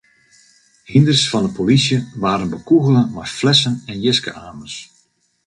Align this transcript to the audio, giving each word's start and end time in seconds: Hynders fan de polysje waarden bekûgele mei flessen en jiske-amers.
Hynders 0.91 1.23
fan 1.31 1.43
de 1.45 1.51
polysje 1.57 1.97
waarden 2.23 2.51
bekûgele 2.53 3.01
mei 3.13 3.29
flessen 3.37 3.73
en 3.89 3.97
jiske-amers. 4.03 4.75